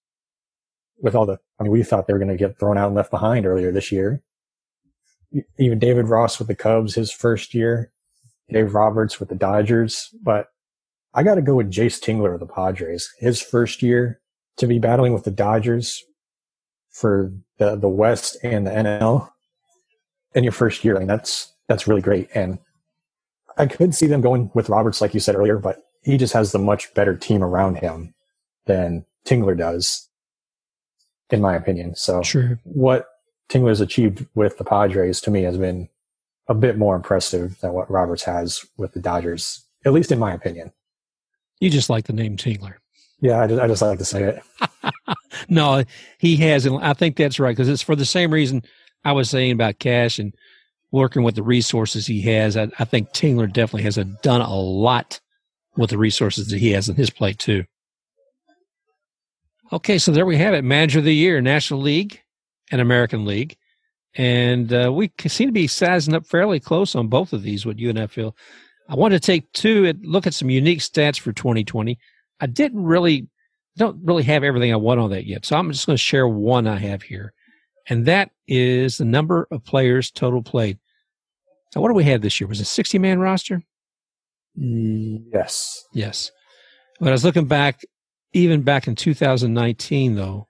[1.02, 2.94] with all the, I mean, we thought they were going to get thrown out and
[2.94, 4.22] left behind earlier this year.
[5.58, 7.90] Even David Ross with the Cubs, his first year.
[8.50, 10.08] Dave Roberts with the Dodgers.
[10.22, 10.48] But
[11.14, 13.10] I got to go with Jayce Tingler of the Padres.
[13.18, 14.20] His first year
[14.58, 16.02] to be battling with the Dodgers
[16.90, 19.30] for the, the West and the NL
[20.34, 20.96] in your first year.
[20.96, 22.28] I mean, that's, that's really great.
[22.34, 22.58] And
[23.56, 26.52] I could see them going with Roberts, like you said earlier, but he just has
[26.52, 28.14] the much better team around him
[28.66, 30.08] than Tingler does,
[31.30, 31.94] in my opinion.
[31.94, 32.60] So sure.
[32.64, 33.08] what
[33.48, 35.88] Tingler's achieved with the Padres to me has been
[36.48, 40.32] a bit more impressive than what Roberts has with the Dodgers, at least in my
[40.32, 40.72] opinion.
[41.60, 42.74] You just like the name Tingler.
[43.20, 44.42] Yeah, I just, I just like to say it.
[45.48, 45.84] no,
[46.18, 48.62] he has, and I think that's right because it's for the same reason
[49.04, 50.34] I was saying about Cash and
[50.90, 52.56] working with the resources he has.
[52.56, 55.20] I, I think Tingler definitely has a, done a lot
[55.76, 57.64] with the resources that he has in his plate too.
[59.72, 60.62] Okay, so there we have it.
[60.62, 62.22] Manager of the Year, National League
[62.70, 63.56] and American League.
[64.14, 67.78] And uh, we seem to be sizing up fairly close on both of these, what
[67.80, 68.36] you and I feel.
[68.88, 71.98] I want to take two and look at some unique stats for 2020.
[72.40, 73.26] I didn't really,
[73.76, 75.44] don't really have everything I want on that yet.
[75.44, 77.32] So I'm just going to share one I have here.
[77.88, 80.78] And that is the number of players total played.
[81.72, 82.48] So what do we have this year?
[82.48, 83.62] Was it 60 man roster?
[84.54, 85.84] Yes.
[85.92, 86.30] Yes.
[87.00, 87.80] But I was looking back,
[88.32, 90.48] even back in 2019, though,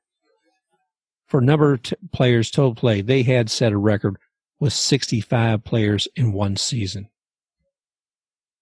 [1.27, 4.17] for number of t- players total played, they had set a record
[4.61, 7.09] with 65 players in one season.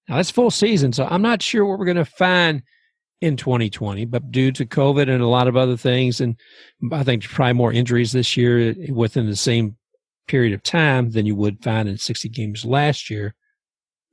[0.09, 2.63] Now that's full season, so I'm not sure what we're going to find
[3.23, 6.37] in 2020, but due to COVID and a lot of other things, and
[6.91, 9.77] I think probably more injuries this year within the same
[10.27, 13.37] period of time than you would find in 60 games last year,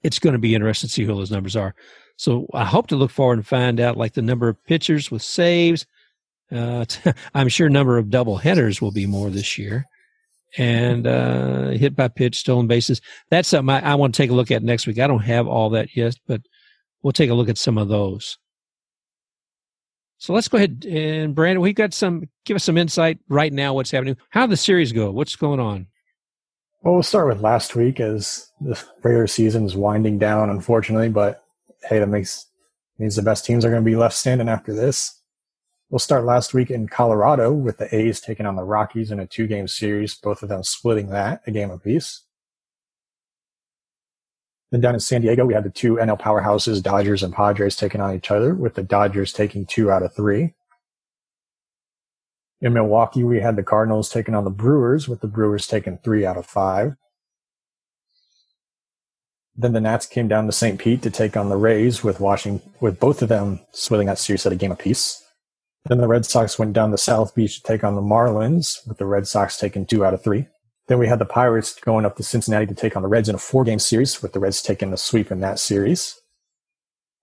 [0.03, 1.73] it's going to be interesting to see who those numbers are.
[2.17, 5.23] So I hope to look forward and find out like the number of pitchers with
[5.23, 5.87] saves.
[6.51, 6.85] Uh,
[7.33, 9.85] I'm sure number of double headers will be more this year
[10.55, 13.01] and uh, hit by pitch, stolen bases.
[13.31, 14.99] That's something I, I, want to take a look at next week.
[14.99, 16.41] I don't have all that yet, but
[17.01, 18.37] we'll take a look at some of those.
[20.19, 22.27] So let's go ahead and Brandon, we got some.
[22.45, 23.73] Give us some insight right now.
[23.73, 24.17] What's happening?
[24.31, 25.11] How the series go?
[25.11, 25.87] What's going on?
[26.81, 31.07] Well, we'll start with last week as the regular season is winding down, unfortunately.
[31.07, 31.43] But
[31.83, 32.47] hey, that makes
[32.97, 35.21] means the best teams are going to be left standing after this.
[35.89, 39.25] We'll start last week in Colorado with the A's taking on the Rockies in a
[39.25, 42.23] two game series, both of them splitting that, a game apiece.
[44.71, 48.01] Then down in San Diego, we had the two NL powerhouses, Dodgers and Padres, taking
[48.01, 50.53] on each other, with the Dodgers taking two out of three.
[52.61, 56.25] In Milwaukee, we had the Cardinals taking on the Brewers, with the Brewers taking three
[56.25, 56.95] out of five.
[59.55, 60.79] Then the Nats came down to St.
[60.79, 64.45] Pete to take on the Rays, with Washington, with both of them splitting that series
[64.45, 65.25] at a game apiece.
[65.85, 68.99] Then the Red Sox went down to South Beach to take on the Marlins, with
[68.99, 70.45] the Red Sox taking two out of three.
[70.89, 73.35] Then we had the Pirates going up to Cincinnati to take on the Reds in
[73.35, 76.19] a four game series, with the Reds taking the sweep in that series.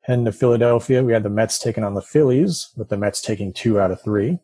[0.02, 3.52] Heading to Philadelphia, we had the Mets taking on the Phillies, with the Mets taking
[3.52, 4.38] two out of three.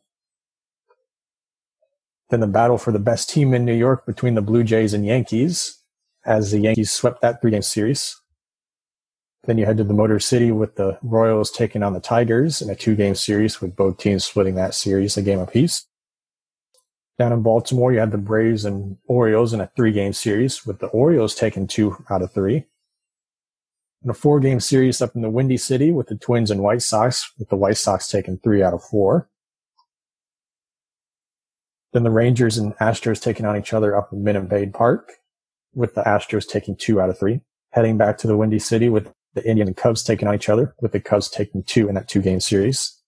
[2.31, 5.07] Then the battle for the best team in New York between the Blue Jays and
[5.07, 5.79] Yankees,
[6.27, 8.21] as the Yankees swept that three game series.
[9.45, 12.69] Then you head to the Motor City with the Royals taking on the Tigers in
[12.71, 15.87] a two game series, with both teams splitting that series a game apiece.
[17.19, 20.79] Down in Baltimore, you had the Braves and Orioles in a three game series, with
[20.79, 22.65] the Orioles taking two out of three.
[24.03, 26.83] In a four game series up in the Windy City with the Twins and White
[26.83, 29.29] Sox, with the White Sox taking three out of four.
[31.93, 35.13] Then the Rangers and Astros taking on each other up in Minute Maid Park,
[35.75, 37.43] with the Astros taking two out of three.
[37.71, 40.75] Heading back to the Windy City with the Indians and Cubs taking on each other,
[40.81, 42.99] with the Cubs taking two in that two game series.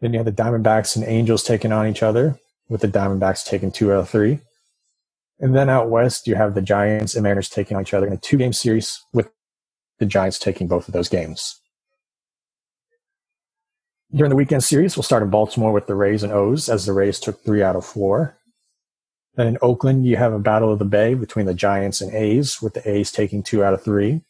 [0.00, 2.38] Then you had the Diamondbacks and Angels taking on each other,
[2.70, 4.38] with the Diamondbacks taking two out of three.
[5.40, 8.12] And then out west, you have the Giants and Mariners taking on each other in
[8.12, 9.30] a two game series with
[9.98, 11.60] the Giants taking both of those games.
[14.12, 16.92] During the weekend series, we'll start in Baltimore with the Rays and O's as the
[16.92, 18.36] Rays took three out of four.
[19.34, 22.60] Then in Oakland, you have a battle of the Bay between the Giants and A's
[22.60, 24.22] with the A's taking two out of three.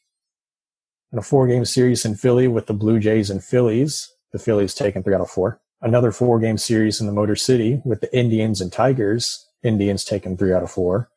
[1.12, 4.74] In a four game series in Philly with the Blue Jays and Phillies, the Phillies
[4.74, 8.16] taking three out of four another four game series in the Motor City with the
[8.16, 9.46] Indians and Tigers.
[9.62, 11.10] Indians taking three out of four.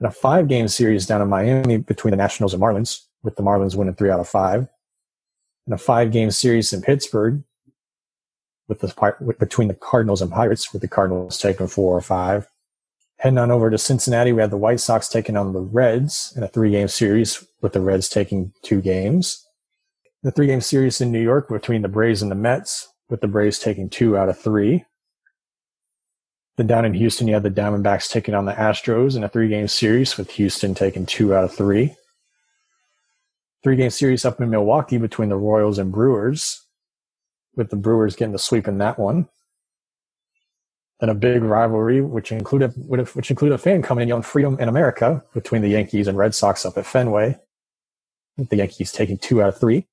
[0.00, 3.42] And a five game series down in Miami between the Nationals and Marlins with the
[3.42, 4.68] Marlins winning three out of five.
[5.66, 7.42] And a five game series in Pittsburgh
[8.68, 12.46] with the between the Cardinals and Pirates with the Cardinals taking four or five.
[13.18, 16.42] Heading on over to Cincinnati, we had the White Sox taking on the Reds in
[16.42, 19.44] a three game series with the Reds taking two games.
[20.22, 23.28] The three game series in New York between the Braves and the Mets with the
[23.28, 24.84] Braves taking two out of three.
[26.56, 29.48] Then down in Houston, you had the Diamondbacks taking on the Astros in a three
[29.48, 31.94] game series with Houston taking two out of three.
[33.62, 36.64] Three game series up in Milwaukee between the Royals and Brewers,
[37.56, 39.28] with the Brewers getting the sweep in that one.
[41.00, 44.68] Then a big rivalry, which included which included a fan coming in yelling "Freedom in
[44.68, 47.38] America" between the Yankees and Red Sox up at Fenway.
[48.36, 49.86] The Yankees taking two out of three.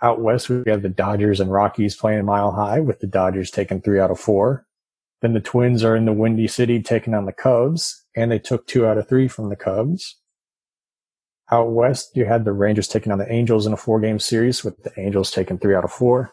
[0.00, 3.80] Out west, we have the Dodgers and Rockies playing mile high with the Dodgers taking
[3.80, 4.64] three out of four.
[5.22, 8.66] Then the Twins are in the Windy City taking on the Cubs, and they took
[8.66, 10.16] two out of three from the Cubs.
[11.50, 14.62] Out west, you had the Rangers taking on the Angels in a four game series
[14.62, 16.32] with the Angels taking three out of four.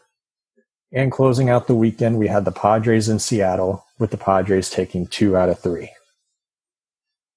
[0.92, 5.08] And closing out the weekend, we had the Padres in Seattle with the Padres taking
[5.08, 5.90] two out of three.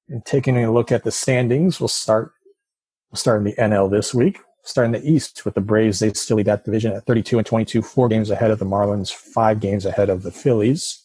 [0.07, 2.33] And taking a look at the standings, we'll start,
[3.09, 5.99] we'll start in the NL this week starting the East with the Braves.
[5.99, 9.13] They still lead that division at 32 and 22, four games ahead of the Marlins,
[9.13, 11.03] five games ahead of the Phillies.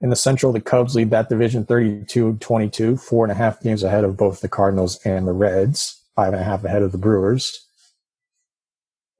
[0.00, 3.60] In the Central, the Cubs lead that division 32 and 22, four and a half
[3.60, 6.92] games ahead of both the Cardinals and the Reds, five and a half ahead of
[6.92, 7.66] the Brewers.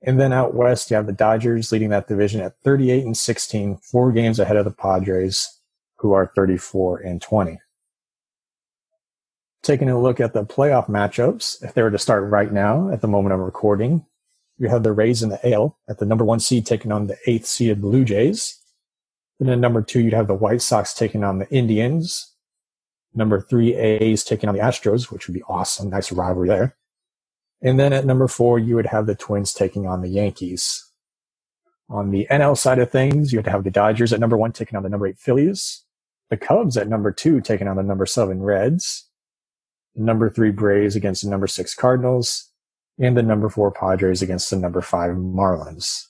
[0.02, 3.78] And then out west, you have the Dodgers leading that division at 38 and 16,
[3.78, 5.48] four games ahead of the Padres,
[5.98, 7.58] who are 34 and 20
[9.64, 13.00] taking a look at the playoff matchups, if they were to start right now at
[13.00, 14.04] the moment I'm recording,
[14.58, 17.16] you have the Rays and the AL at the number one seed taking on the
[17.26, 18.60] eighth seeded Blue Jays.
[19.40, 22.32] And then number two, you'd have the White Sox taking on the Indians.
[23.14, 25.90] Number three, A's taking on the Astros, which would be awesome.
[25.90, 26.76] Nice rivalry there.
[27.62, 30.88] And then at number four, you would have the Twins taking on the Yankees.
[31.88, 34.76] On the NL side of things, you would have the Dodgers at number one taking
[34.76, 35.84] on the number eight Phillies.
[36.30, 39.08] The Cubs at number two taking on the number seven Reds
[39.96, 42.50] number three Braves against the number six Cardinals,
[42.98, 46.06] and the number four Padres against the number five Marlins.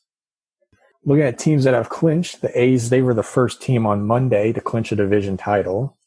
[1.04, 4.52] Looking at teams that have clinched, the A's, they were the first team on Monday
[4.52, 5.98] to clinch a division title.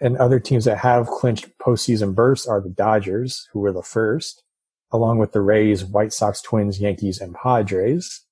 [0.00, 4.44] And other teams that have clinched postseason berths are the Dodgers, who were the first,
[4.92, 8.24] along with the Rays, White Sox, Twins, Yankees, and Padres.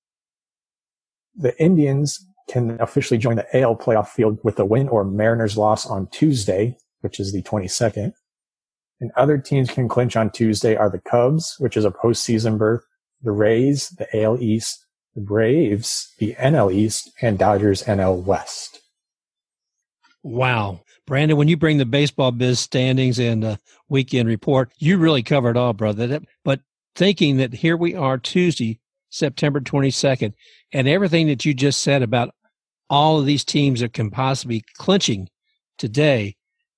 [1.34, 5.84] The Indians can officially join the AL playoff field with a win or Mariners loss
[5.84, 8.12] on Tuesday, which is the 22nd.
[9.00, 12.82] And other teams can clinch on Tuesday are the Cubs, which is a postseason berth,
[13.22, 18.80] the Rays, the AL East, the Braves, the NL East, and Dodgers NL West.
[20.22, 20.80] Wow.
[21.06, 25.50] Brandon, when you bring the baseball biz standings and the weekend report, you really cover
[25.50, 26.20] it all, brother.
[26.44, 26.60] But
[26.94, 28.80] thinking that here we are Tuesday,
[29.10, 30.32] September 22nd,
[30.72, 32.34] and everything that you just said about
[32.90, 35.28] all of these teams that can possibly clinching
[35.78, 36.36] today,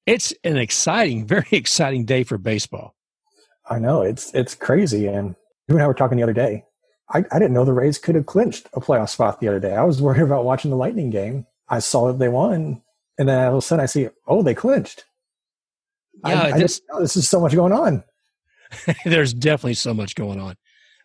[0.09, 2.94] it's an exciting, very exciting day for baseball.
[3.68, 5.36] I know it's it's crazy, and
[5.68, 6.64] you and I were talking the other day.
[7.11, 9.74] I, I didn't know the Rays could have clinched a playoff spot the other day.
[9.74, 11.46] I was worried about watching the Lightning game.
[11.68, 12.82] I saw that they won,
[13.18, 15.04] and then all of a sudden I see, oh, they clinched.
[16.26, 18.02] Yeah, I, I just oh, this is so much going on.
[19.04, 20.56] There's definitely so much going on.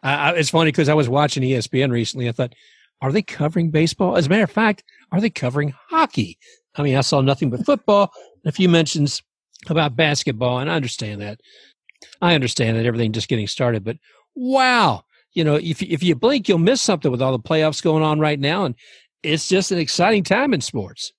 [0.01, 2.27] Uh, it's funny because I was watching ESPN recently.
[2.27, 2.53] I thought,
[3.01, 4.17] are they covering baseball?
[4.17, 6.37] As a matter of fact, are they covering hockey?
[6.75, 8.11] I mean, I saw nothing but football,
[8.45, 9.21] a few mentions
[9.67, 11.39] about basketball, and I understand that.
[12.21, 13.97] I understand that everything just getting started, but
[14.35, 18.03] wow, you know, if if you blink, you'll miss something with all the playoffs going
[18.03, 18.75] on right now, and
[19.23, 21.13] it's just an exciting time in sports.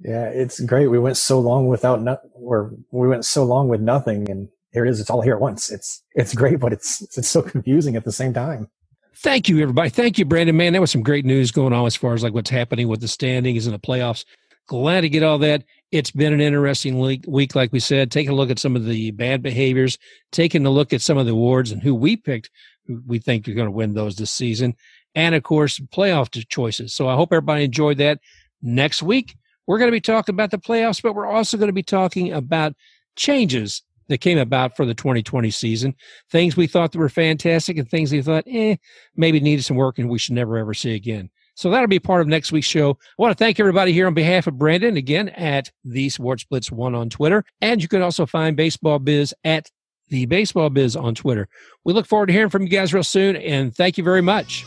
[0.00, 0.88] Yeah, it's great.
[0.88, 4.84] We went so long without no, or we went so long with nothing, and here
[4.84, 5.00] it is.
[5.00, 5.70] It's all here at once.
[5.70, 8.68] It's it's great, but it's it's so confusing at the same time.
[9.16, 9.90] Thank you, everybody.
[9.90, 10.56] Thank you, Brandon.
[10.56, 13.00] Man, that was some great news going on as far as like what's happening with
[13.00, 14.24] the standings and the playoffs.
[14.68, 15.64] Glad to get all that.
[15.90, 18.10] It's been an interesting week, like we said.
[18.10, 19.96] Taking a look at some of the bad behaviors,
[20.30, 22.50] taking a look at some of the awards and who we picked,
[22.86, 24.76] who we think are going to win those this season,
[25.14, 26.94] and of course, playoff choices.
[26.94, 28.20] So I hope everybody enjoyed that.
[28.60, 31.72] Next week, we're going to be talking about the playoffs, but we're also going to
[31.72, 32.74] be talking about
[33.16, 35.94] changes that came about for the 2020 season.
[36.30, 38.76] Things we thought that were fantastic and things we thought, eh,
[39.16, 41.30] maybe needed some work and we should never ever see again.
[41.58, 42.90] So that'll be part of next week's show.
[42.90, 46.70] I want to thank everybody here on behalf of Brandon again at the Sports Blitz
[46.70, 47.44] one on Twitter.
[47.60, 49.68] And you can also find Baseball Biz at
[50.06, 51.48] the Baseball Biz on Twitter.
[51.84, 54.64] We look forward to hearing from you guys real soon and thank you very much.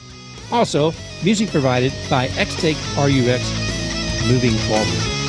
[0.51, 0.91] Also,
[1.23, 5.20] music provided by Xtake RUX moving forward.